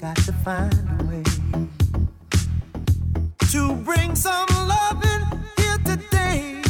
[0.00, 1.22] got to find a way
[3.50, 6.62] to bring some loving here today.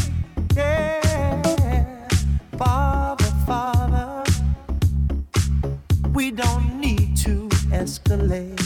[0.56, 2.08] Yeah,
[2.56, 4.24] Father, Father,
[6.14, 8.57] we don't need to escalate.